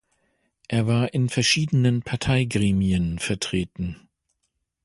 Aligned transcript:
Er 0.67 0.87
war 0.87 1.13
in 1.13 1.29
verschiedenen 1.29 2.01
Parteigremien 2.01 3.19
vertreten. 3.19 4.09